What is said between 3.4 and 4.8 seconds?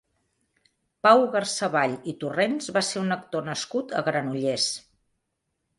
nascut a Granollers.